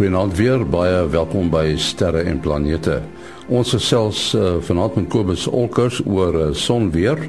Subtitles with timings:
[0.00, 3.02] Goeienaand weer, baie welkom by Sterre en Planete.
[3.52, 7.20] Ons gesels uh, vanaand met Kobus Olkers oor uh, sonweer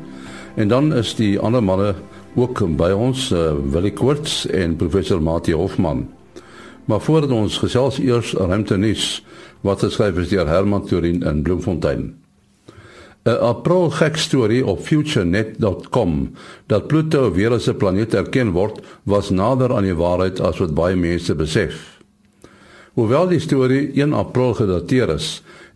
[0.55, 1.89] en dan is die ander manne
[2.39, 6.05] ook by ons, uh, Willie Koorts en professor Mati Hofman.
[6.87, 9.17] Maar voordat ons gesels eers ruimte nuus
[9.67, 12.13] wat geskryf is deur Herman Turin in Bloemfontein.
[13.27, 16.29] 'n April gek storie op futurenet.com
[16.71, 20.73] dat Pluto weer as 'n planeet erken word, was nader aan die waarheid as wat
[20.73, 22.00] baie mense besef.
[22.91, 25.27] Hoewel die storie 1 April gedateer is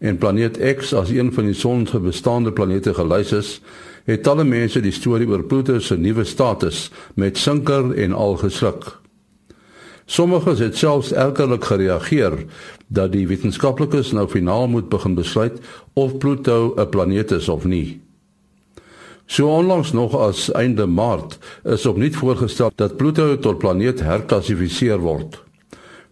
[0.04, 3.52] en planeet X as een van die son se bestaande planete gelys is,
[4.04, 8.90] het talle mense die storie oor Pluto se nuwe status met sinker en al gesluk.
[10.06, 12.36] Sommiges het selfs erkelik gereageer
[12.92, 15.56] dat die wetenskaplikes nou finaal moet begin besluit
[15.94, 18.02] of Pluto 'n planeet is of nie.
[19.26, 25.46] So onlangs nog as einde Maart is opnuut voorgestel dat Pluto tot planeet herklassifiseer word.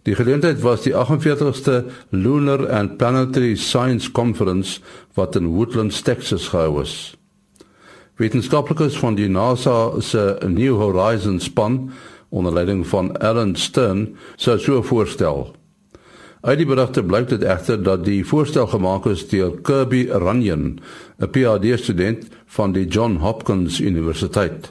[0.04, 4.80] Die geleentheid was die 48ste Lunar and Planetary Science Conference
[5.14, 7.14] wat in Woodlands, Texas gehou is.
[8.20, 11.88] Wetenskaplikes van die NASA se New Horizons span
[12.28, 15.54] onder leiding van Alan Stern sou so voorstel.
[16.44, 20.80] Uit die berigte blyk dit egter dat die voorstel gemaak is deur Kirby Runyon,
[21.16, 24.68] 'n PhD-student van die John Hopkins Universiteit.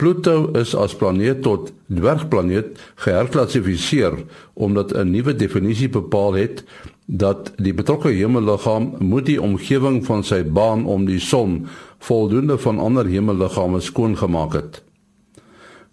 [0.00, 4.14] Pluto is as planeet tot dwergplaneet geherklassifiseer
[4.54, 6.64] omdat 'n nuwe definisie bepaal het
[7.04, 12.78] dat die betrokke hemelliggaam moet die omgewing van sy baan om die son voldoende van
[12.78, 14.82] ander hemelliggame skoongemaak het.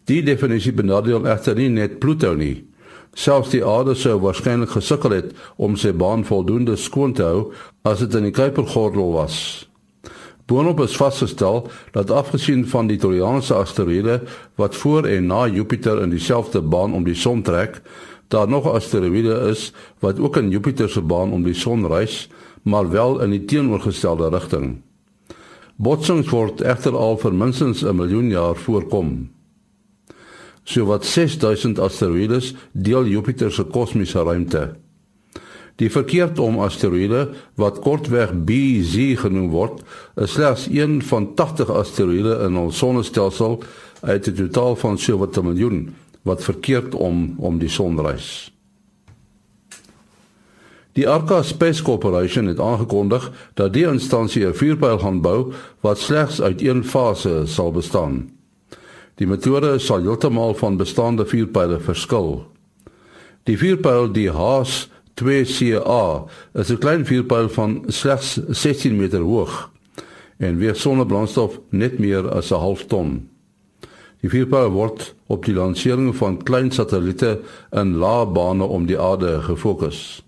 [0.03, 2.65] Die definisie benadeel egter nie net Pluto nie.
[3.13, 7.99] Selfs die aarde sou waarskynlik gesukkel het om sy baan voldoende skoon te hou as
[7.99, 9.67] dit in die Kuipergordel was.
[10.47, 14.21] Boonop is vasgestel dat afgesien van die Trojaanse asteroïde
[14.55, 17.81] wat voor en na Jupiter in dieselfde baan om die son trek,
[18.31, 22.29] daar nog asteroïde is wat ook in Jupiter se baan om die son reis,
[22.63, 24.77] maar wel in die teenoorgestelde rigting.
[25.75, 29.29] Botsings word egter al vir minstens 'n miljoen jaar voorkom.
[30.63, 34.75] Sowat 6000 asteroïdes deel Jupiter se kosmiese ruimte.
[35.77, 37.27] Die verkeerdom asteroïde
[37.61, 39.83] wat kortweg BZ genoem word,
[40.17, 43.59] is slegs een van 80 asteroïde in ons sonnestelsel
[44.01, 48.51] uit 'n totaal van sowat 'n miljoen wat verkeerd om om die son reis.
[50.97, 56.41] Die Arca Space Corporation het aangekondig dat die instansie 'n vuurpyl gaan bou wat slegs
[56.41, 58.31] uit een fase sal bestaan.
[59.15, 62.45] Die metode sal heeltemal van bestaande vuurpyle verskil.
[63.43, 69.71] Die vuurpyl die Haas 2CA is 'n klein vuurpyl van slegs 16 meter hoog
[70.37, 73.29] en weeg sonnebrandstof net meer as 'n half ton.
[74.21, 77.39] Die vuurpyl word op die lansering van klein satelliete
[77.71, 80.23] in lae bane om die aarde gefokus.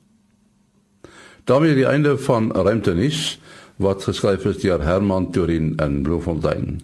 [1.44, 3.40] daarmee die einde van ruimtenis
[3.76, 6.82] wat geskryf is deur Herman Turin in Bloemfontein.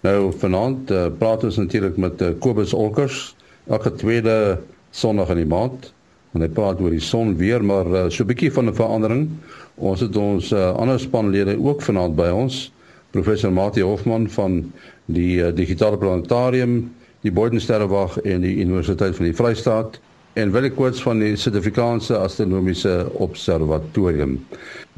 [0.00, 3.36] Nou vanaand uh, praat ons natuurlik met uh, Kobus Olkers
[3.68, 4.58] elke tweede
[4.90, 5.92] Sondag in die maand
[6.36, 9.28] en hy praat oor die son weer maar uh, so 'n bietjie van 'n verandering.
[9.76, 12.72] Ons het ons uh, ander spanlede ook vanaand by ons.
[13.10, 14.72] Professor Mati Hofman van
[15.06, 20.00] die uh, digitale planetarium, die Boordensterrewag en die Universiteit van die Vrystaat
[20.34, 24.38] en Willie Koorts van die Suid-Afrikaanse Astronomiese Observatorium.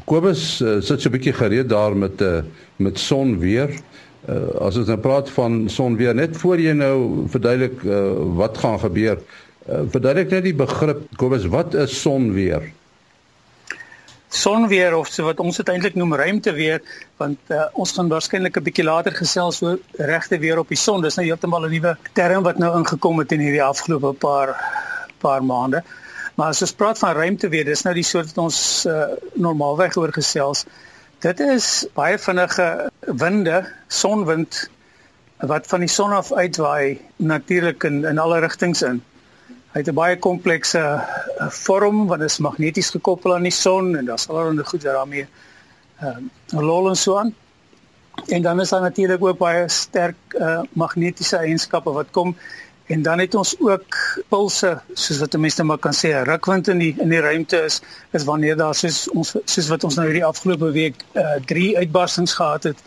[0.04, 2.42] Kobus uh, sit so 'n bietjie gereed daar met uh,
[2.76, 3.70] met son weer.
[4.28, 8.00] Uh, as ons nou praat van son weer net voor jy nou verduidelik uh,
[8.36, 9.22] wat gaan gebeur.
[9.64, 12.66] Uh, verduidelik net die begrip Kobus, wat is son weer?
[14.30, 16.82] Son weer of so wat ons dit eintlik noem ruimte weer
[17.18, 21.02] want uh, ons gaan waarskynlik 'n bietjie later gesels oor regte weer op die son.
[21.02, 24.54] Dis nou heeltemal 'n nuwe term wat nou ingekom het in hierdie afgelope paar
[25.18, 25.82] paar maande.
[26.36, 29.96] Maar as ons praat van ruimte weer, dis nou die soort wat ons uh, normaalweg
[29.96, 30.64] oor gesels.
[31.20, 32.88] Dit is baie vinnige
[33.20, 33.58] winde,
[33.92, 34.70] sonwind
[35.44, 39.02] wat van die son af uitwaai natuurlik in in alle rigtings in.
[39.74, 40.80] Hy het 'n baie komplekse
[41.58, 45.26] vorm want dit is magneties gekoppel aan die son en daar's allerlei goed daarmee
[46.00, 46.24] ehm
[46.54, 47.34] uh, lol en so aan.
[48.26, 52.36] En dan is daar natuurlik ook baie sterk uh, magnetiese eienskappe wat kom
[52.90, 53.96] En dan het ons ook
[54.28, 57.76] pulse, soos wat mense maar kan sê, rukwind in die in die ruimte is,
[58.10, 62.34] is wanneer daar soos ons soos wat ons nou hierdie afgelope week uh drie uitbarstings
[62.40, 62.82] gehad het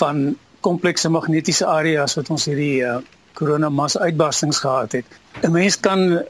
[0.00, 0.24] van
[0.66, 2.98] komplekse magnetiese areas wat ons hierdie uh
[3.38, 5.16] koronamas uitbarstings gehad het.
[5.42, 6.22] 'n Mens kan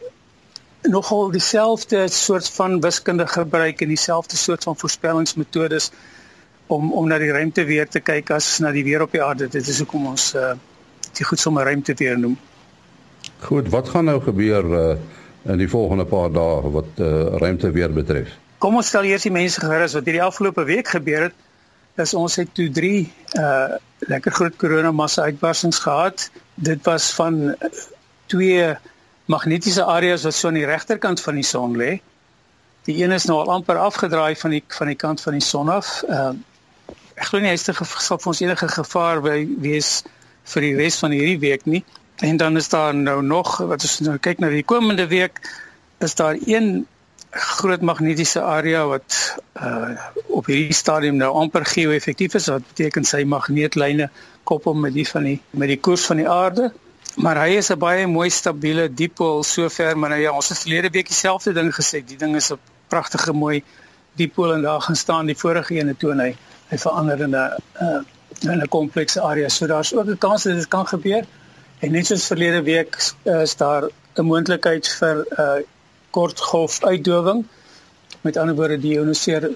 [0.82, 5.90] nogal dieselfde soort van wiskunde gebruik en dieselfde soort van voorspellingsmetodes
[6.66, 9.48] om om na die ruimte weer te kyk as na die weer op die aarde.
[9.48, 10.52] Dit is hoekom ons uh
[11.12, 12.36] die goed sommer ruimte weer noem.
[13.44, 14.96] Goed, wat gaan nou gebeur uh,
[15.52, 17.08] in die volgende paar dae wat uh,
[17.42, 18.30] ruimte weer betref?
[18.58, 21.36] Kom ons stel eers die mense gerus wat hierdie afgelope week gebeur het.
[22.00, 22.94] Dis ons het toe 3
[23.40, 26.26] uh lekker groot korona massa uitbarsings gehad.
[26.54, 27.54] Dit was van
[28.28, 28.66] twee
[29.32, 31.94] magnetiese areas wat so aan die regterkant van die son lê.
[32.84, 35.72] Die een is nou al amper afgedraai van die van die kant van die son
[35.72, 36.02] af.
[36.04, 36.34] Uh,
[37.16, 40.02] ek glo nie hy's te gesal vir ons enige gevaar by wees
[40.52, 41.84] vir die res van hierdie week nie.
[42.16, 45.40] En dan is daar nou nog wat ons nou kyk na die komende week
[45.98, 46.86] is daar een
[47.30, 49.90] groot magnetiese area wat uh
[50.26, 54.08] op hierdie stadium nou amper geo-effektief is wat beteken sy magneetlyne
[54.46, 56.72] koppel met die van die met die koers van die aarde.
[57.16, 60.90] Maar hy is 'n baie mooi stabiele dipool sover maar nou ja ons het verlede
[60.90, 62.58] week dieselfde ding gesê die ding is 'n
[62.88, 63.62] pragtige mooi
[64.14, 66.36] dipool en daar gaan staan die vorige ene toon hy
[66.70, 67.50] hy verander in 'n
[67.82, 68.02] uh,
[68.40, 69.48] in 'n komplekse area.
[69.48, 71.24] So daar's ook 'n kans dat dit kan gebeur
[71.84, 72.96] en net soos verlede week
[73.28, 75.60] uh, is daar 'n moontlikheid vir uh
[76.14, 77.44] kortgolf uitdowing.
[78.20, 79.50] Met ander woorde die ionoseer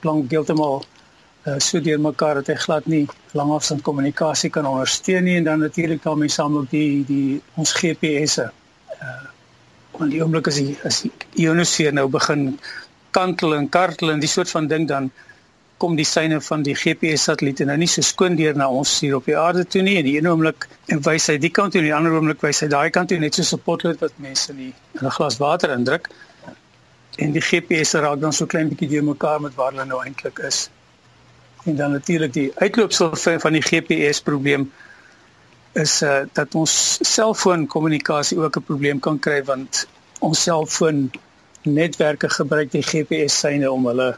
[0.00, 0.84] klank heeltemal
[1.46, 5.58] uh, so deur mekaar dat hy glad nie langafstand kommunikasie kan ondersteun nie en dan
[5.58, 8.50] natuurlik daarmee saam ook die die ons GPS'e.
[9.02, 9.26] Uh
[9.98, 11.12] want die oomblik as die as die
[11.44, 12.58] ionoseer nou begin
[13.10, 15.10] kantel en kartel en die soort van ding dan
[15.80, 19.16] kom die syne van die GPS satelliete nou nie so skoon deur na ons hier
[19.16, 19.96] op die aarde toe nie.
[20.00, 20.66] En die een oomblik
[21.06, 23.38] wys hy die kant toe en die ander oomblik wys hy daai kant toe net
[23.38, 26.10] soos 'n potlood wat mense in 'n glas water indruk.
[27.18, 30.38] En die GPS raak dan so klein bietjie deur mekaar met waar hulle nou eintlik
[30.38, 30.68] is.
[31.64, 34.70] En dan natuurlik die uitloopsel van die GPS probleem
[35.72, 39.86] is uh, dat ons selfoon kommunikasie ook 'n probleem kan kry want
[40.20, 41.10] ons selfoon
[41.62, 44.16] netwerke gebruik die GPS syne om hulle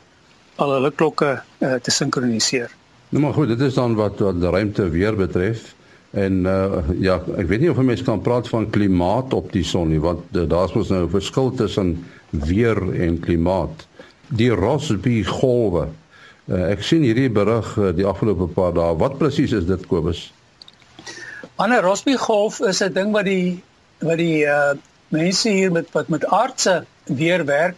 [0.63, 2.73] al hulle klokke uh, te sinkroniseer.
[3.13, 5.73] Nou maar goed, dit is dan wat wat die ruimte weer betref.
[6.13, 9.89] En uh, ja, ek weet nie of mense kan praat van klimaat op die son
[9.93, 11.95] nie, want uh, daar's mos nou 'n verskil tussen
[12.31, 13.87] weer en klimaat.
[14.29, 15.89] Die Rossby golwe.
[16.47, 18.97] Uh, ek sien hierdie berig uh, die afgelope paar dae.
[18.97, 20.33] Wat presies is dit Kobus?
[21.59, 23.63] 'n Rossby golf is 'n ding wat die
[24.01, 24.75] wat die uh,
[25.09, 27.77] mense hier met wat met aardse weer werk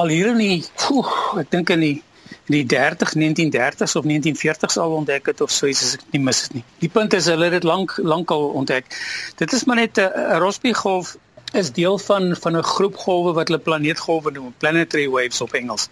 [0.00, 1.10] al hier in die poeh,
[1.40, 1.96] ek dink in die
[2.50, 6.42] die 30 1930s of 1940s al ontdek het of so iets as ek nie mis
[6.46, 6.64] dit nie.
[6.82, 8.90] Die punt is hulle het dit lank lank al ontdek.
[9.38, 11.16] Dit is maar net 'n Rossby golf
[11.52, 15.88] is deel van van 'n groep golwe wat hulle planeetgolwe noem, planetary waves op Engels.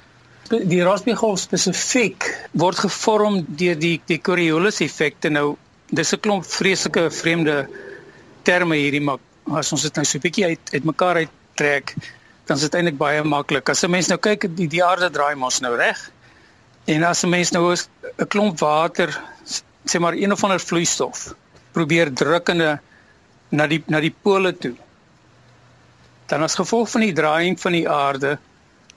[0.48, 5.28] Die Rossby golf spesifiek word gevorm deur die die Coriolis effekte.
[5.28, 5.56] Nou
[5.90, 7.68] dis 'n klomp vreeslike vreemde
[8.42, 11.94] terme hierdie maar as ons dit nou so 'n bietjie uit uitmekaar uittrek,
[12.46, 13.68] dan is dit eintlik baie maklik.
[13.68, 16.10] As 'n mens nou kyk, die, die aarde draai mos nou reg.
[16.88, 19.10] En as 'n mens nou 'n klomp water,
[19.84, 21.34] sê maar een of ander vloeistof,
[21.72, 22.80] probeer drukkende
[23.48, 24.74] na die na die pole toe.
[26.26, 28.38] Dan as gevolg van die draaiing van die aarde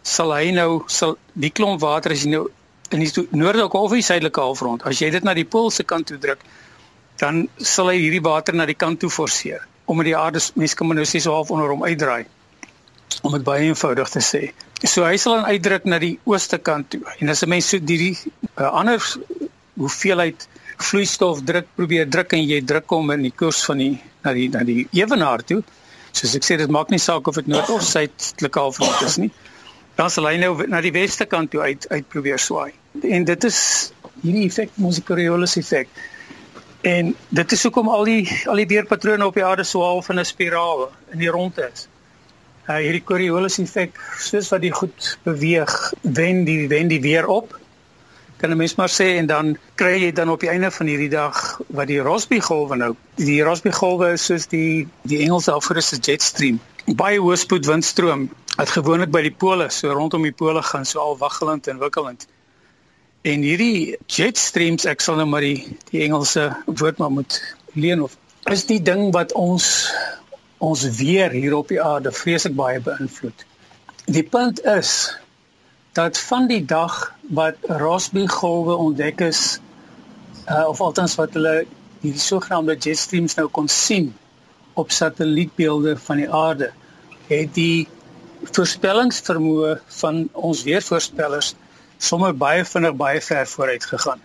[0.02, 2.50] sal hy nou sal die klomp water as jy nou
[2.90, 6.08] in die noordelike of die suidelike halfrond, as jy dit na die pool se kant
[6.08, 6.40] toe druk,
[7.18, 9.68] dan sal hy hierdie water na die kant toe forceer.
[9.86, 12.26] Omdat die aarde mens kan nou sê so half onder hom uitdraai.
[13.22, 14.42] Om dit baie eenvoudig te sê.
[14.82, 17.02] So hy sal dan uitdruk na die ooste kant toe.
[17.20, 18.18] En as 'n mens so die, die
[18.58, 19.02] uh, ander
[19.78, 20.48] hoeveelheid
[20.82, 24.48] vloeistof druk probeer druk en jy druk hom in die koers van die na die
[24.50, 25.62] na die ewenaar toe.
[26.12, 29.32] Soos ek sê dit maak nie saak of dit noord of suidelike halfrond is nie.
[29.96, 32.72] Dan sal hy nou na die weste kant toe uit uit probeer swaai.
[33.04, 33.60] En dit is
[34.24, 35.88] hierdie effek, die Coriolis effek.
[36.82, 40.20] En dit is hoekom al die al die weerpatrone op die aarde so half in
[40.20, 41.91] 'n spiraal in die rondte is
[42.68, 47.58] uh, hierdie Coriolis effek soos wat die goed beweeg wen die wen die weer op.
[48.42, 51.10] Kan 'n mens maar sê en dan kry jy dan op die einde van hierdie
[51.10, 55.98] dag wat die Rossby golwe nou die Rossby golwe is soos die die Engelse alfrisse
[56.02, 60.62] jet stream baie hoë spoed windstroom wat gewoonlik by die pole so rondom die pole
[60.64, 62.28] gaan so al waggelend en wikkelend.
[63.22, 67.38] En hierdie jet streams ek sal nou maar die die Engelse woord maar moet
[67.74, 68.18] leen of
[68.50, 69.94] is die ding wat ons
[70.62, 73.46] ons weer hier op die aarde vreeslik baie beïnvloed.
[74.06, 74.94] Die punt is
[75.98, 76.98] dat van die dag
[77.34, 79.60] wat Rossby golwe ontdek is
[80.46, 81.64] uh, of althans wat hulle
[82.02, 84.12] hierdie sogenaamde jet streams nou kon sien
[84.80, 86.72] op satellietbeelde van die aarde,
[87.28, 87.88] het die
[88.54, 91.54] voorspellingsvermoë van ons weervoorspellers
[92.02, 94.22] sommer baie vinnig baie ver vooruit gegaan.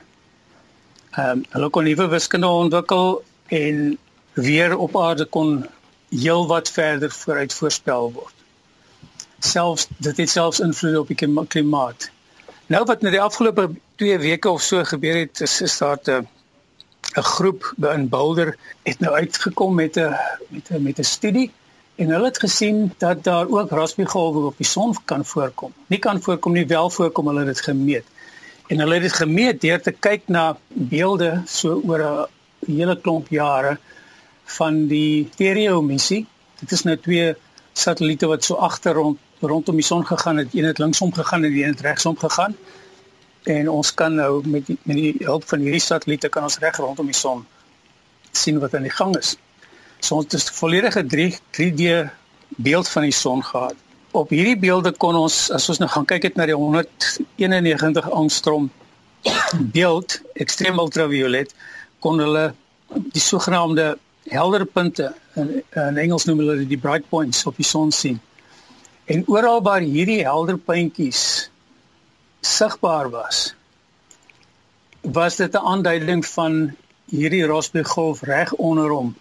[1.16, 3.22] Ehm um, hulle kon nuwe wiskunde ontwikkel
[3.56, 3.98] en
[4.36, 5.64] weer op aarde kon
[6.08, 8.34] heel wat verder vooruit voorspel word.
[9.38, 12.10] Selfs dit het selfs invloed op die klimaat.
[12.66, 16.28] Nou wat in die afgelope 2 weke of so gebeur het, is, is daar 'n
[17.16, 20.16] 'n groep in Boulder het nou uitgekom met 'n
[20.48, 21.52] met 'n met 'n studie
[21.96, 25.72] En hulle het gesien dat daar ook rossby-golwe op die son kan voorkom.
[25.86, 28.04] Nie kan voorkom nie, wel voorkom, hulle het dit gemeet.
[28.66, 33.28] En hulle het dit gemeet deur te kyk na beelde so oor 'n hele klomp
[33.28, 33.78] jare
[34.46, 36.26] van die Stereo missie.
[36.60, 37.34] Dit is nou twee
[37.72, 40.54] satelliete wat so agter rond rondom die son gegaan het.
[40.54, 42.56] Een het linksom gegaan en die een het regsom gegaan.
[43.44, 46.76] En ons kan nou met die, met die hulp van hierdie satelliete kan ons reg
[46.80, 47.44] rondom die son
[48.32, 49.36] sien wat aan die gang is.
[50.00, 52.10] So ons het 'n volledige 3 3D
[52.48, 53.74] beeld van die son gehad.
[54.10, 58.70] Op hierdie beelde kon ons as ons nou gaan kyk het na die 191 angstrom
[59.72, 61.54] beeld ekstreem ultraviolet
[61.98, 62.54] kon hulle
[62.88, 67.66] die sogenaamde helder punte in, in Engels noem hulle dit die bright points op die
[67.66, 68.18] son sien.
[69.06, 71.50] En oral waar hierdie helder puntjies
[72.40, 73.54] sigbaar was,
[75.00, 76.74] was dit 'n aanduiding van
[77.10, 79.14] hierdie Rossby golf reg onder hom,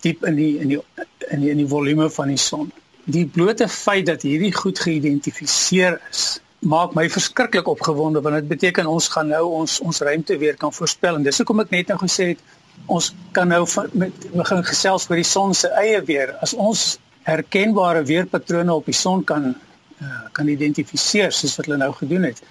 [0.00, 0.80] diep in die in die
[1.28, 2.72] in die in die volume van die son.
[3.04, 8.86] Die blote feit dat hierdie goed geïdentifiseer is, maak my verskriklik opgewonde want dit beteken
[8.86, 11.98] ons gaan nou ons ons ruimte weer kan voorspel en dis hoekom ek net nou
[11.98, 12.44] gesê het
[12.86, 13.62] ons kan nou
[13.92, 16.98] met begin gesels oor die son se eie weer as ons
[17.28, 22.42] herkenbare weerpatrone op die son kan uh, kan identifiseer soos wat hulle nou gedoen het.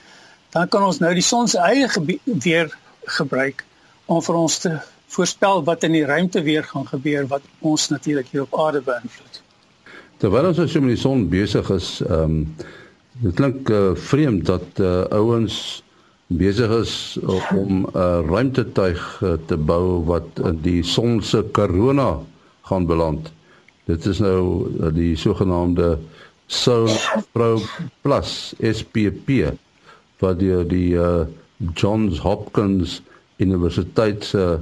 [0.55, 1.87] Dan kan ons nou die son se eie
[2.25, 2.71] weer
[3.17, 3.65] gebruik
[4.05, 4.71] om vir ons te
[5.11, 9.41] voorspel wat in die ruimte weer gaan gebeur wat ons natuurlik hier op aarde beïnvloed.
[10.23, 12.45] Terwyl ons so met die son besig is, ehm um,
[13.21, 15.83] dit klink uh, vreemd dat uh, ouens
[16.37, 17.17] besig is
[17.55, 22.19] om 'n uh, ruimtetuig uh, te bou wat in die son se korona
[22.61, 23.31] gaan beland.
[23.85, 25.97] Dit is nou uh, die sogenaamde
[26.47, 27.67] Solar Probe
[28.01, 29.55] Plus SPP
[30.19, 31.25] wat die die uh,
[31.73, 33.01] Johns Hopkins
[33.37, 34.59] Universiteit se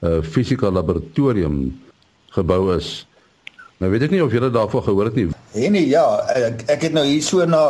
[0.00, 1.80] uh, fisika laboratorium
[2.32, 3.06] gebou is.
[3.78, 5.28] Nou weet ek nie of julle daarvan gehoor het nie.
[5.52, 6.04] Nee, ja,
[6.38, 7.62] ek, ek het nou hier so na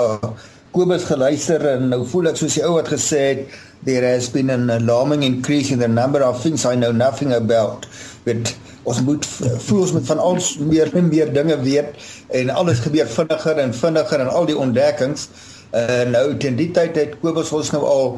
[0.72, 4.48] Kobus geluister en nou voel ek soos die ou wat gesê het there has been
[4.48, 7.84] an alarming increase in the number of things I know nothing about.
[8.24, 8.54] But
[8.88, 9.26] ons moet
[9.66, 11.92] voel ons moet van ons meer en meer dinge weet
[12.40, 15.28] en alles gebeur vinniger en vinniger en al die ontdekkings.
[15.76, 18.16] Uh nou teen die tyd het Kobus ons nou al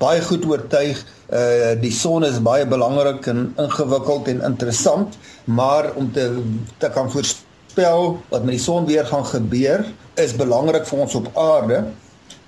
[0.00, 6.08] baie goed oortuig uh die son is baie belangrik en ingewikkeld en interessant, maar om
[6.12, 6.30] te
[6.80, 7.12] te kan
[7.72, 11.84] voorspel wat met die son weer gaan gebeur is belangrik vir ons op aarde.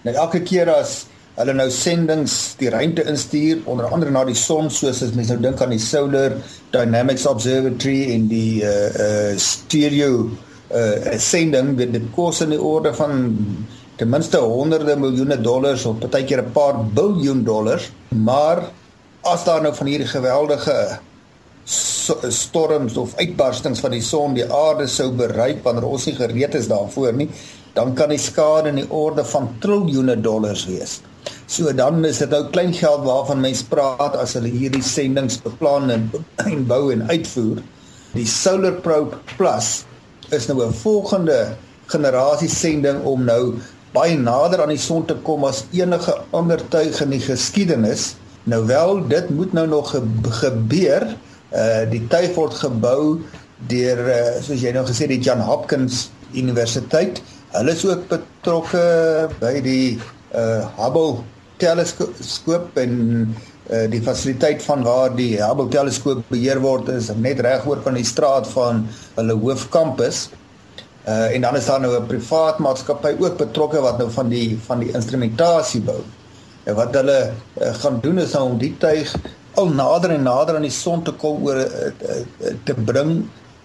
[0.03, 2.29] Nou elke keer as hulle nou sendinge
[2.61, 5.81] die ruimte instuur onder andere na die son soos as mens nou dink aan die
[5.81, 6.37] Solar
[6.73, 10.29] Dynamics Observatory en die uh uh stereo
[10.71, 13.35] uh sending met dit kos in die orde van
[13.97, 18.69] ten minste honderde miljoene dollars of partykeer 'n paar biljoen dollars maar
[19.23, 21.01] as daar nou van hierdie geweldige
[21.65, 26.69] storms of uitbarstings van die son die aarde sou bereik wanneer ons nie gereed is
[26.69, 27.31] daarvoor nie
[27.75, 31.01] dan kan die skade in die orde van triljoene dollars wees.
[31.51, 35.91] So dan is dit nou klein geld waarvan mense praat as hulle hierdie sendinge beplan
[35.91, 36.09] en,
[36.45, 37.63] en bou en uitvoer.
[38.15, 39.85] Die Solar Probe Plus
[40.31, 41.57] is nou 'n volgende
[41.91, 43.59] generasie sending om nou
[43.93, 48.15] baie nader aan die son te kom as enige ander tuig in die geskiedenis.
[48.45, 51.17] Nou wel, dit moet nou nog ge gebeur.
[51.55, 53.21] Uh die tuig word gebou
[53.71, 57.21] deur uh, soos jy nou gesê die John Hopkins Universiteit.
[57.55, 58.83] Hulle is ook betrokke
[59.39, 59.97] by die
[60.35, 61.23] uh Hubble
[61.63, 62.97] teleskoop en
[63.71, 68.01] uh, die fasiliteit van waar die Hubble teleskoop beheer word is net reg oor van
[68.01, 68.83] die straat van
[69.15, 70.27] hulle hoofkampus.
[71.07, 74.59] Uh en dan is daar nou 'n privaat maatskappy ook betrokke wat nou van die
[74.67, 76.03] van die instrumentasie bou.
[76.65, 79.15] En wat hulle uh, gaan doen is nou om die tuig
[79.61, 83.25] al nader en nader aan die son te kom oor uh, uh, te bring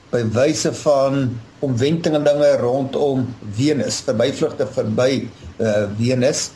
[0.09, 1.27] by wyse van
[1.65, 5.27] omwentelinge rondom Venus, verbyvlugte verby
[5.59, 6.49] uh Venus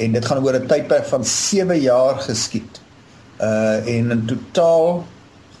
[0.00, 2.80] en dit gaan oor 'n tydperk van 7 jaar geskied.
[3.40, 5.04] Uh en in totaal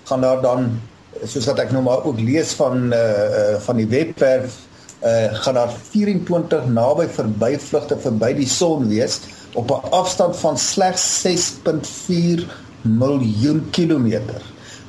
[0.04, 0.80] gaan daar dan
[1.24, 4.58] soos wat ek nou maar ook lees van uh van die webwerf
[5.02, 9.20] uh gaan daar 24 naby verbyvlugte verby die son wees
[9.54, 12.46] op 'n afstand van slegs 6.4
[12.82, 14.42] miljoen kilometer.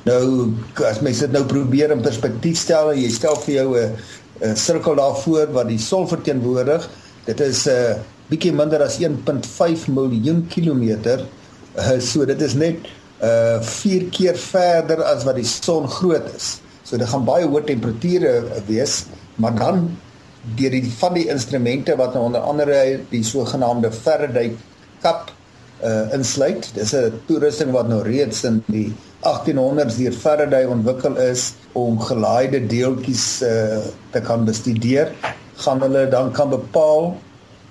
[0.06, 0.52] Nou
[0.88, 3.92] as mens dit nou probeer in perspektief stel en jy stel vir jou 'n
[4.42, 6.88] 'n sirkel daarvoor wat die son verteenwoordig,
[7.24, 7.94] dit is 'n uh,
[8.28, 11.26] bietjie minder as 1.5 miljoen kilometer.
[11.76, 12.76] Uh, so dit is net
[13.22, 16.60] uh 4 keer verder as wat die son groot is.
[16.82, 19.04] So dit gaan baie hoë temperature wees,
[19.36, 19.96] maar dan
[20.58, 24.56] deur die van die instrumente wat nou onder andere die sogenaamde Faraday
[25.00, 25.30] kap
[25.82, 26.70] uh insluit.
[26.74, 32.66] Dis 'n toerusting wat nou reeds in die 1800s deur Faraday ontwikkel is om gelaaide
[32.66, 33.78] deeltjies uh
[34.10, 35.12] te kan bestudeer.
[35.56, 37.16] Gaan hulle dan kan bepaal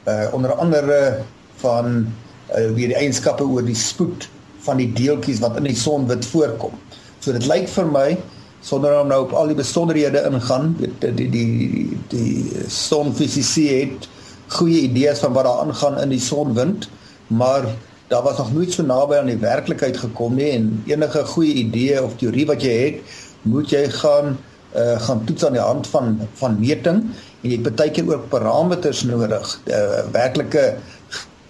[0.08, 1.18] uh onder andere
[1.56, 2.08] van
[2.56, 4.30] uh wie die eienskappe oor die spoed
[4.62, 6.74] van die deeltjies wat in die sonwit voorkom.
[7.20, 8.18] So dit lyk vir my
[8.62, 14.10] sonder om nou op al die besonderhede ingaan, die die die die sonfisiese het
[14.52, 16.90] goeie idees van wat daar aangaan in die sonwind,
[17.28, 17.66] maar
[18.12, 21.96] daar was nog nooit so naby aan die werklikheid gekom nie en enige goeie idee
[22.04, 24.36] of teorie wat jy het, moet jy gaan
[24.76, 28.28] uh gaan toets aan die hand van van meting en jy het baie keer ook
[28.32, 30.66] parameters nodig, uh werklike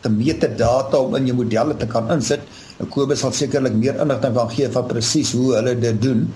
[0.06, 2.41] gemete data om in jou modelle te kan insit.
[2.82, 6.27] En Kobus sal sekerlik meer inligting kan gee van presies hoe hulle dit doen.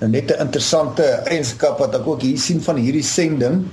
[0.00, 3.64] Nou net 'n interessante eienskap wat ek ook hier sien van hierdie sending,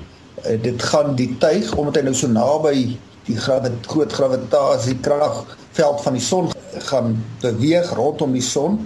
[0.45, 2.97] uh, dit gaan die tuig omdat hy nou so naby
[3.29, 6.49] die gravit groot gravitasie kragveld van die son
[6.89, 8.79] gaan beweeg rondom die son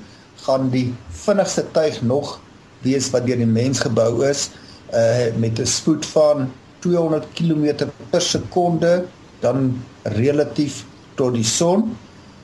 [0.43, 0.89] gaan die
[1.23, 2.35] vinnigste tuig nog
[2.83, 4.49] wees wat deur die mens gebou is
[4.91, 6.49] uh met 'n spoed van
[6.83, 9.05] 200 km per sekonde
[9.39, 10.83] dan relatief
[11.15, 11.95] tot die son.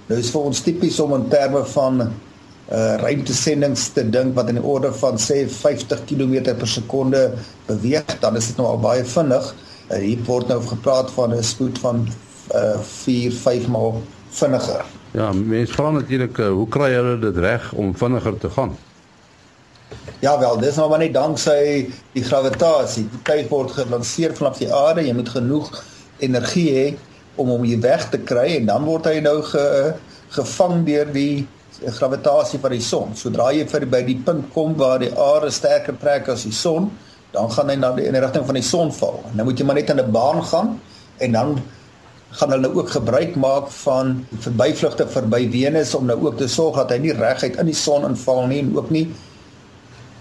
[0.07, 4.55] Nou is vir ons tipies om in terme van uh ruimtesendings te dink wat in
[4.55, 7.33] die orde van sê 50 km per sekonde
[7.67, 9.53] beweeg, dan is dit nou al baie vinnig.
[9.53, 12.07] Uh, hier word nou gepraat van 'n spoed van
[12.55, 14.85] uh 4 5 maal vinniger.
[15.11, 18.77] Ja, mense vra natuurlik uh, hoe kry hulle dit reg om vinniger te gaan?
[20.19, 23.07] Ja wel, dis nou maar net danksy die gravitasie.
[23.09, 25.05] Die tuig word gelanseer vanaf die aarde.
[25.07, 25.69] Jy moet genoeg
[26.19, 26.87] energie hê
[27.39, 29.93] om hom hier weg te kry en dan word hy nou ge,
[30.35, 31.47] gevang deur die
[31.79, 33.15] gravitasie van die son.
[33.15, 36.89] Sodra jy vir by die punt kom waar die aarde sterker trek as die son,
[37.31, 39.19] dan gaan hy na die in die rigting van die son val.
[39.33, 40.79] Nou moet jy maar net in 'n baan gaan
[41.17, 41.61] en dan
[42.29, 46.91] gaan hulle ook gebruik maak van verbyvlugte verby Venus om nou ook te sorg dat
[46.93, 49.07] hy nie reguit in die son inval nie en ook nie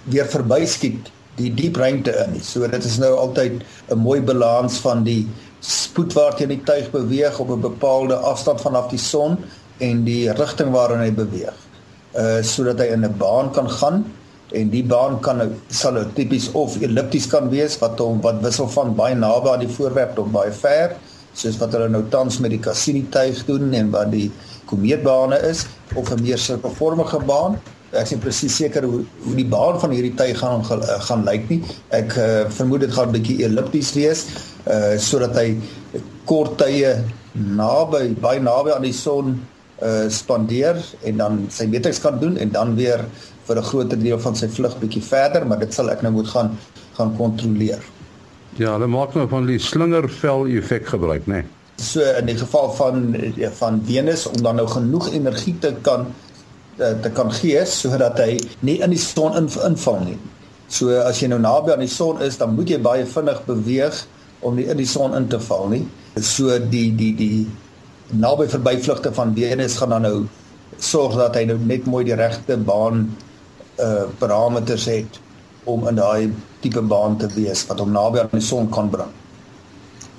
[0.09, 2.43] weer verbyskiet die diep ruimte in nie.
[2.43, 5.29] So dit is nou altyd 'n mooi balans van die
[5.61, 9.37] spoed waarteen die tuig beweeg op 'n bepaalde afstand vanaf die son
[9.79, 11.55] en die rigting waarin hy beweeg.
[12.17, 14.05] Uh sodat hy in 'n baan kan gaan
[14.53, 18.69] en die baan kan sal nou tipies of ellipties kan wees wat hom wat wissel
[18.73, 20.97] van baie naby aan die voorwerp tot baie ver
[21.39, 24.29] soos wat hulle nou tans met die Cassini tuig doen en wat die
[24.69, 27.59] komeetbane is of 'n meer sirkelvormige baan.
[27.93, 30.65] Ek is nie presies seker hoe hoe die baan van hierdie tuig gaan
[31.09, 31.63] gaan lyk nie.
[31.91, 34.27] Ek uh, vermoed dit gaan 'n bietjie ellipties wees
[34.69, 35.57] uh sodat hy
[36.25, 39.41] kort tye naby baie naby aan die son
[39.83, 43.05] uh spandeer en dan sy metings kan doen en dan weer
[43.49, 46.29] vir 'n groter deel van sy vlug bietjie verder, maar dit sal ek nou moet
[46.29, 46.57] gaan
[46.99, 47.83] gaan kontroleer.
[48.59, 51.43] Ja, hulle maak nou van die slingervel effek gebruik, né?
[51.43, 51.45] Nee.
[51.79, 56.09] So in die geval van ja, van Venus om dan nou genoeg energie te kan
[56.77, 60.19] te, te kan gee sodat hy nie in die son in, inval nie.
[60.69, 64.03] So as jy nou naby aan die son is, dan moet jy baie vinnig beweeg
[64.41, 65.85] om nie in die son in te val nie.
[66.19, 67.47] So die die die
[68.19, 70.19] naby verbyvlugte van Venus gaan dan nou
[70.83, 73.07] sorg dat hy nou net mooi die regte baan
[73.79, 75.21] uh parameters het
[75.65, 79.13] om in daai tipe baan te wees wat hom naby aan die son kan bring.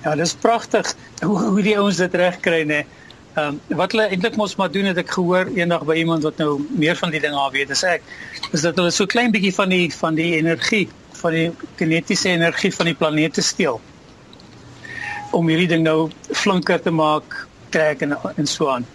[0.04, 0.94] Ja, dis pragtig
[1.24, 2.84] hoe hoe die ouens dit reg kry nê.
[3.36, 6.40] Ehm um, wat hulle eintlik mos maar doen het ek gehoor eendag by iemand wat
[6.42, 8.06] nou meer van die dinge weet as ek,
[8.52, 10.88] is dat hulle so klein bietjie van die van die energie,
[11.22, 11.50] van die
[11.82, 13.82] kinetiese energie van die planete steel
[15.32, 17.36] om hierdie ding nou flinker te maak,
[17.70, 18.88] trek en en so aan.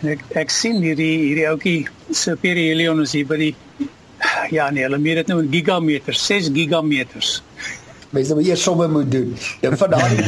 [0.00, 3.52] En ek ek sien hierdie hierdie ouetjie se perihelion is hier by die
[4.50, 7.42] ja nee, hulle meet dit nou in gigameters, 6 gigameters.
[8.12, 9.36] Mens moet eers somme moet doen.
[9.60, 10.24] Ja van daardie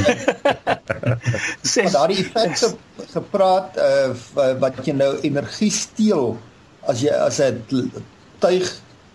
[1.75, 2.75] van daardie effekte
[3.13, 6.37] gepraat uh wat jy nou energie steel
[6.89, 7.61] as jy as 'n
[8.39, 8.73] tuig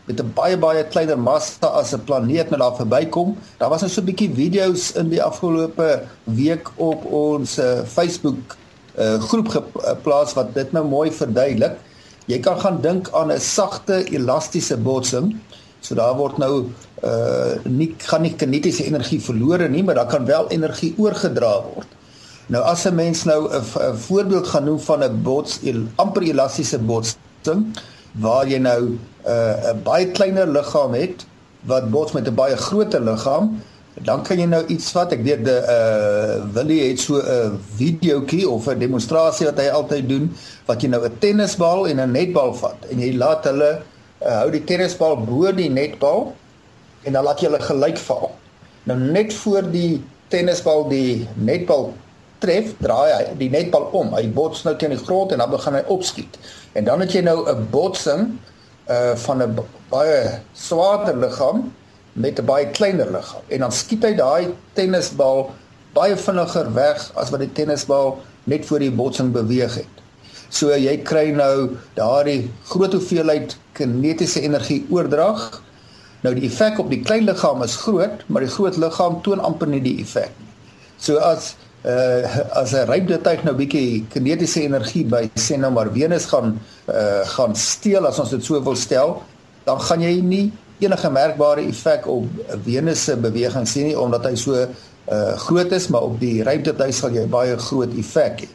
[0.09, 3.37] met 'n baie baie kleiner massa as 'n planeet nou daar verbykom.
[3.57, 8.57] Daar was nou so 'n bietjie video's in die afgelope week op ons uh, Facebook
[8.97, 11.77] uh, groep geplaas wat dit nou mooi verduidelik.
[12.29, 15.35] Jy kan gaan dink aan 'n sagte elastiese botsing.
[15.81, 16.69] So daar word nou
[17.03, 21.87] uh nie gaan nie kinetiese energie verlore nie, maar daar kan wel energie oorgedra word.
[22.47, 26.79] Nou as 'n mens nou 'n voorbeeld gaan noem van 'n bots el, amper elastiese
[26.79, 27.65] botsing
[28.13, 31.25] waar jy nou 'n uh, baie kleiner liggaam het
[31.65, 33.61] wat bots met 'n baie groter liggaam,
[34.05, 35.13] dan kan jy nou iets vat.
[35.15, 40.09] Ek weet die uh Willie het so 'n videoetjie of 'n demonstrasie wat hy altyd
[40.09, 40.29] doen
[40.65, 43.81] wat jy nou 'n tennisbal en 'n netbal vat en jy laat hulle
[44.25, 46.33] uh, hou die tennisbal bo die netbal
[47.03, 48.31] en dan laat jy hulle gelyk val.
[48.83, 51.93] Nou net voor die tennisbal die netbal
[52.39, 54.13] tref, draai hy die netbal om.
[54.15, 56.39] Hy bots nou teen die grond en dan begin hy opskiet.
[56.73, 58.39] En dan het jy nou 'n botsing
[58.89, 59.59] uh van 'n
[59.89, 61.73] baie swaarder liggaam
[62.19, 63.43] met 'n baie kleiner liggaam.
[63.47, 65.49] En dan skiet hy daai tennisbal
[65.93, 69.95] baie vinniger weg as wat die tennisbal net voor die botsing beweeg het.
[70.49, 75.61] So jy kry nou daardie groot hoeveelheid kinetiese energie oordrag.
[76.21, 79.67] Nou die effek op die klein liggaam is groot, maar die groot liggaam toon amper
[79.67, 80.53] nie die effek nie.
[80.97, 81.55] So as
[81.85, 82.27] uh
[82.59, 87.55] as 'n ruimtetuig nou bietjie kinetiese energie by sê nou maar Venus gaan uh gaan
[87.55, 89.21] steel as ons dit so wil stel,
[89.63, 92.25] dan gaan jy nie enige merkbare effek op
[92.65, 94.55] Venus se beweging sien nie omdat hy so
[95.09, 98.49] uh groot is, maar op die ruimtetuig sal jy baie groot effek hê.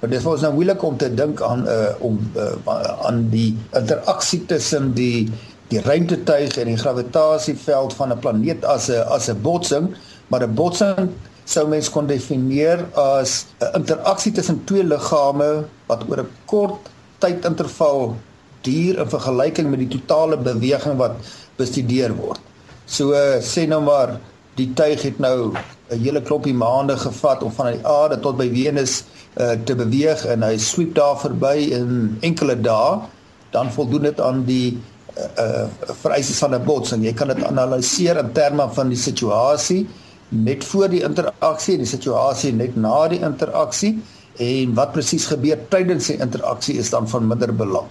[0.00, 2.76] Maar dit was nou moeilik om te dink aan uh om uh,
[3.08, 5.28] aan die interaksie tussen die
[5.68, 9.90] die ruimtetuig en die gravitasieveld van 'n planeet as 'n as 'n botsing,
[10.28, 11.10] maar 'n botsing
[11.44, 16.88] sou mens kon definieer as 'n interaksie tussen twee liggame wat oor 'n kort
[17.18, 18.16] tydinterval
[18.68, 21.16] duur in vergelyking met die totale beweging wat
[21.58, 22.40] bestudeer word.
[22.86, 24.18] So sê nou maar
[24.58, 25.52] die tuig het nou
[25.90, 29.04] 'n hele klompie maande gevat om van die aarde tot by Venus
[29.40, 32.98] uh, te beweeg en hy sweep daar verby in enkele dae,
[33.50, 34.76] dan voldoen dit aan die
[35.16, 35.64] uh,
[36.02, 37.04] vereistes van 'n botsing.
[37.04, 39.86] Jy kan dit analiseer in terme van die situasie
[40.28, 43.96] net voor die interaksie en die situasie net na die interaksie
[44.36, 47.88] en wat presies gebeur tydens die interaksie is dan van minder belang.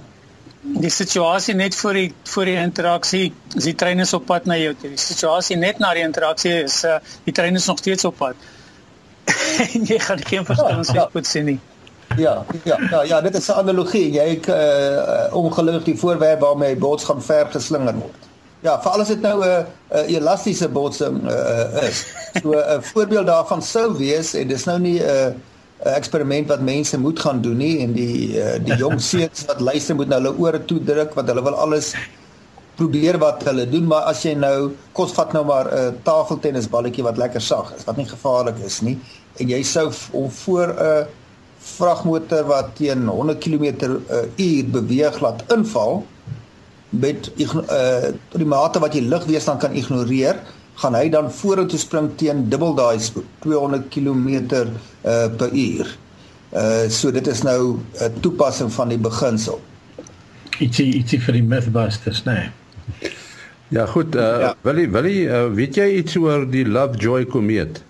[0.62, 4.58] Die situasie net voor die voor die interaksie, is die trein is op pad na
[4.58, 4.90] jou toe.
[4.90, 8.36] Die situasie net na die interaksie is uh, die trein is nog steeds op pad.
[9.92, 11.24] jy gaan geen verskil ja, ja.
[11.24, 11.60] sien nie.
[12.18, 14.12] Ja, ja, ja, ja, dit is 'n analogie.
[14.12, 18.28] Jy het uh, ongelukkig die voorwerp waarmee gaan ver geslinger word.
[18.60, 22.06] Ja, veral as dit nou 'n 'n elastiese botsing uh, is.
[22.42, 25.34] So 'n voorbeeld daarvan sou wees en dis nou nie 'n uh,
[25.84, 27.80] eksperiment wat mense moet gaan doen nie?
[27.86, 31.30] En die uh, die jong seuns wat luister moet nou hulle ore toe druk want
[31.30, 31.94] hulle wil alles
[32.78, 37.06] probeer wat hulle doen maar as jy nou kos vat nou maar 'n uh, tafeltennisballetjie
[37.06, 38.98] wat lekker sag is wat nie gevaarlik is nie
[39.42, 41.06] en jy sou om voor 'n uh,
[41.58, 46.06] vragmotor wat teen 100 km/h beweeg laat inval
[46.90, 50.40] met uh die mate wat jy lugweerstand kan ignoreer,
[50.82, 55.90] gaan hy dan vorentoe spring teen dubbel daai spoed, 200 km uh per uur.
[56.54, 59.62] Uh so dit is nou 'n toepassing van die beginsel.
[60.60, 62.50] Ietsie ietsie vir die mythbusters, nee.
[63.70, 64.56] Ja, goed, uh ja.
[64.64, 67.84] wil jy wil jy uh, weet jy iets oor die Lovejoy komeet?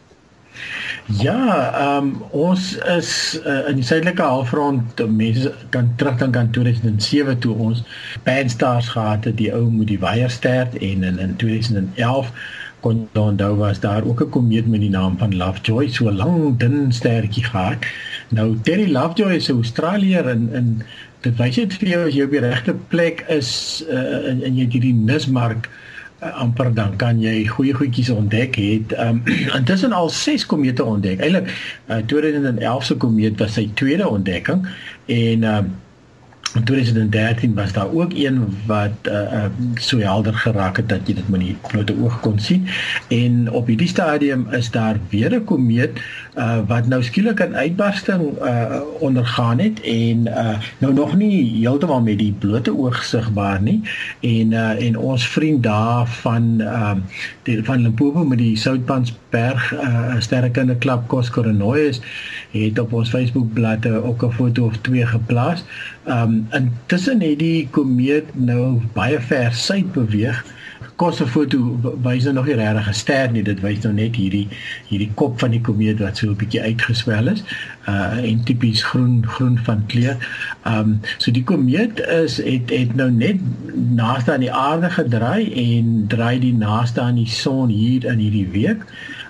[1.07, 7.37] Ja, ehm um, ons is uh, in die suidelike halfrond, mense kan terugdink aan 2007
[7.39, 7.83] toe ons
[8.23, 12.31] Bandstars gehad het, die ou met die Weierster en in, in 2011
[12.79, 16.91] kon onthou was daar ook 'n komeet met die naam van Lovejoy, so lank dun
[16.91, 17.77] sterretjie gehad.
[18.29, 20.83] Nou Terry Lovejoy is 'n Australier en in
[21.21, 24.55] dit wys net vir jou as jy op die regte plek is uh, in, in
[24.55, 25.69] jy hierdie nismark
[26.21, 28.93] uh, amper dan kan jy goeie goedjies ontdek het.
[28.99, 29.23] Um,
[29.59, 31.19] intussen al 6 komete ontdek.
[31.19, 31.49] Eilik
[31.89, 34.67] uh, 2011 se komeet was sy tweede ontdekking
[35.05, 35.75] en um,
[36.57, 41.13] In 2013 was daar ook een wat uh, uh so helder geraak het dat jy
[41.13, 42.67] dit met die blote oog kon sien.
[43.07, 46.01] En op hierdie stadium is daar weer 'n komeet
[46.37, 52.01] uh wat nou skielik 'n uitbarsting uh ondergaan het en uh nou nog nie heeltemal
[52.01, 53.81] met die blote oog sigbaar nie.
[54.19, 56.95] En uh en ons vriend daar van uh,
[57.63, 62.01] van Limpopo met die Soutpansberg uh sterkende klap Kos Coronoius
[62.51, 65.63] het op ons Facebook bladsy ook 'n foto of twee geplaas.
[66.05, 70.43] Um intussen het die komeet nou baie ver suid beweeg.
[70.97, 71.59] Kosse foto
[72.01, 74.47] wys nou nog nie regtig 'n ster nie, dit wys nou net hierdie
[74.89, 77.43] hierdie kop van die komeet wat so 'n bietjie uitgeswel is.
[77.87, 80.17] Uh en tipies groen groen van kleur.
[80.65, 83.37] Um so die komeet is het het nou net
[83.75, 88.47] naaste aan die aarde gedraai en draai die naaste aan die son hier in hierdie
[88.51, 88.81] week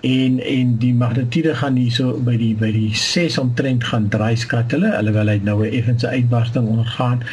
[0.08, 4.72] en en die magnetiede gaan hierso by die by die 6 omtrent gaan draai skat
[4.76, 7.24] hulle alhoewel hy nou 'n effense uitbarsting ondergaan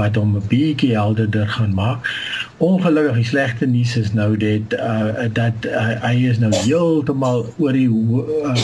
[0.00, 2.10] wat hom 'n bietjie helderder gaan maak.
[2.58, 7.72] Ongelukkig die slegte nuus is nou dit uh dat uh, hy is nou heeltemal oor
[7.72, 8.54] die uh,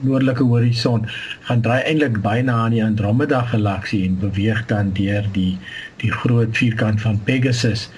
[0.00, 1.06] noordelike horison
[1.48, 5.58] gaan draai eintlik byna aan die Andromeda galaksie en beweeg dan deur die
[6.02, 7.88] die groot vierkant van Pegasus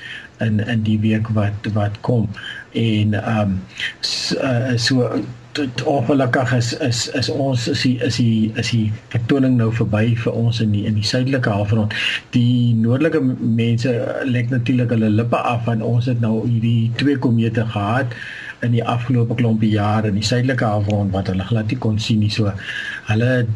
[0.40, 2.28] in in die week wat wat kom
[2.72, 3.60] en ehm um,
[4.00, 5.10] so, uh, so
[5.84, 10.32] ongelukkig is is is ons is die is die is die vertoning nou verby vir
[10.32, 11.94] ons in die in die suidelike halfrond.
[12.36, 17.66] Die noordelike mense lek natuurlik hulle lippe af want ons het nou hierdie twee komete
[17.74, 18.14] gehad
[18.62, 22.22] in die afgelope klompie jare in die suidelike halfrond wat hulle glad nie kon sien
[22.22, 22.30] nie.
[22.30, 22.52] So
[23.10, 23.46] hulle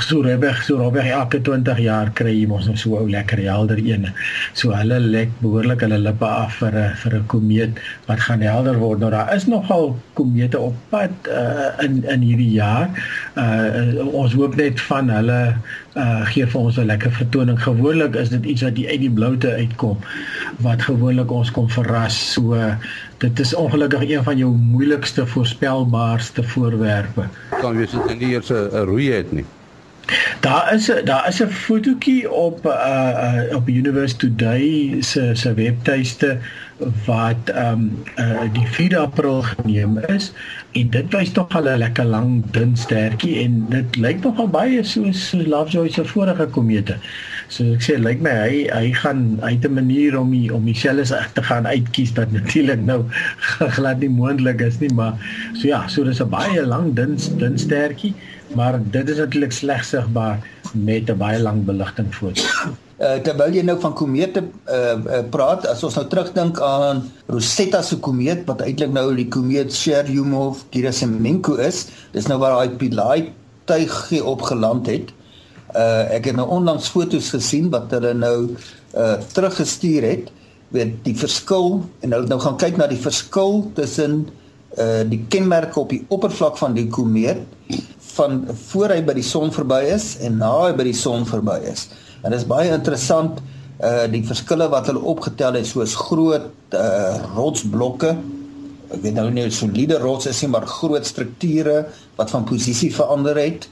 [0.00, 3.78] so reg so reg elke 20 jaar kry mos nou so 'n ou lekker helder
[3.78, 4.06] een.
[4.54, 7.72] So hulle lek behoorlik hulle lippe af vir 'n vir 'n komeet
[8.06, 9.00] wat gaan helder word.
[9.00, 12.88] Nou daar is nogal komete op pad uh, in in hierdie jaar.
[13.36, 15.56] Uh, ons hoop net van hulle
[15.96, 17.62] uh, gee vir ons 'n lekker vertoning.
[17.62, 19.98] Gewoonlik is dit iets wat die uit die bloute uitkom
[20.64, 22.32] wat gewoonlik ons kom verras.
[22.32, 22.56] So
[23.18, 27.24] dit is ongelukkig een van jou moeilikste voorspelbaarste voorwerpe.
[27.60, 29.46] Kan wees dit nie eers 'n roei het nie.
[30.40, 32.72] Daar is daar is 'n fotootjie op uh,
[33.50, 36.38] uh op University Today se se webtuiste
[37.06, 40.32] wat ehm um, uh die 4 April geneem is
[40.72, 44.82] en dit wys tog al 'n lekker lang dun stertjie en dit lyk nogal baie
[44.84, 46.96] soos so Lovejoy se vorige komete.
[47.48, 51.18] So ek sê lyk my hy hy gaan uit 'n manier om die, om dieselfde
[51.32, 53.04] te gaan uitkies wat natuurlik nou
[53.78, 55.14] glad nie moontlik is nie, maar
[55.54, 58.14] so ja, so dis 'n baie lang dun dun stertjie,
[58.56, 60.40] maar dit is natuurlik slegs sigbaar
[60.72, 62.42] met 'n baie lang beligting foto.
[62.96, 64.40] Uh, terwyl jy nou van komete
[64.72, 69.28] uh, uh, praat, as ons nou terugdink aan Rosetta se komeet wat eintlik nou die
[69.28, 71.82] komeet Churyumov-Gerasimenko is,
[72.14, 73.26] dis nou waar daai Philae
[73.68, 75.12] tuig opgeland het.
[75.76, 78.56] Uh ek het nou onlangs foto's gesien wat hulle nou
[78.96, 80.32] uh teruggestuur het
[80.72, 84.22] met die verskil en hulle nou gaan kyk na die verskil tussen
[84.78, 87.44] uh die kenmerke op die oppervlak van die komeet
[88.16, 91.58] van voor hy by die son verby is en na hy by die son verby
[91.72, 91.88] is.
[92.22, 93.42] En dit is baie interessant
[93.84, 98.14] uh die verskille wat hulle opgetel het soos groot uh rotsblokke
[98.94, 101.82] ek weet nou nie soliede rots is nie maar groot strukture
[102.16, 103.66] wat van posisie verander het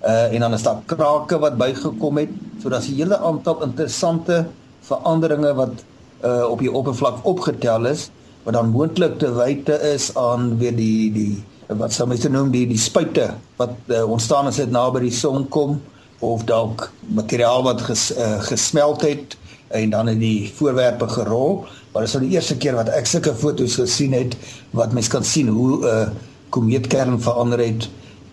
[0.00, 2.30] uh en dan is daar krake wat bygekom het.
[2.62, 4.46] So daar's 'n hele aantal interessante
[4.80, 5.84] veranderinge wat
[6.24, 8.10] uh op die oppervlak opgetel is
[8.44, 11.44] wat dan moontlik te wyte is aan weer die die
[11.78, 13.30] wat sou mense noem die die spuite
[13.60, 15.78] wat uh, ontstaan as dit naby die son kom
[16.20, 19.36] of dalk materiaal wat ges, uh, gesmelt het
[19.70, 21.64] en dan in die voorwerpe gerol.
[21.92, 24.34] Maar dit al die eerste keer wat ek sulke foto's gesien het
[24.76, 26.08] wat mens kan sien hoe 'n uh,
[26.50, 27.88] komeetkern verander het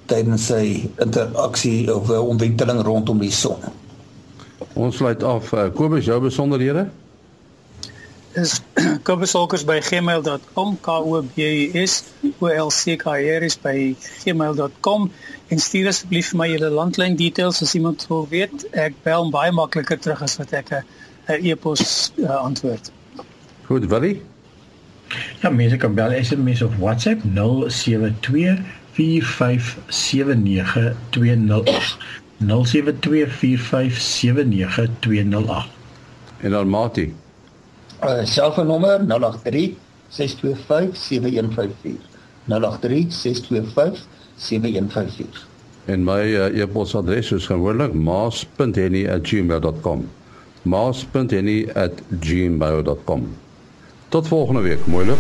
[0.10, 3.62] tydens sy interaksie of uh, omwenteling rondom die son.
[4.74, 6.88] Ons sluit af uh, Kobus jou besonderhede.
[8.38, 8.62] Is
[9.08, 12.04] kobusolkers@gmail.com k o b u s
[12.40, 15.12] o l c k e r is by gmail.com
[15.50, 18.68] en stuur asseblief vir my julle landlyn details as iemand wil weet.
[18.72, 22.92] Ek bel baie makliker terug as wat ek 'n e-pos uh, antwoord.
[23.68, 24.22] Goed, Willie.
[25.42, 28.60] Ja, mense kan bel SMS of WhatsApp 072
[28.98, 29.04] 0724579208
[36.42, 37.16] En dan Mati.
[38.04, 39.78] Uh selfoonnommer 083
[40.10, 42.00] 6257154.
[42.48, 45.46] 083 6257154.
[45.86, 50.10] En my uh, e-posadres is gewoonlik maas.henny@gmail.com.
[50.62, 53.36] maas.henny@gmail.com.
[54.10, 55.20] Tot volgende week, mooi loop.